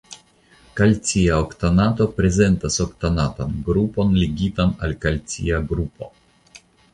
Kalcia 0.77 1.35
oktanato 1.41 2.07
prezentas 2.21 2.77
oktanatan 2.85 3.53
grupon 3.69 4.17
ligitan 4.23 4.75
al 4.89 4.97
kalcia 5.05 5.61
grupo. 5.75 6.11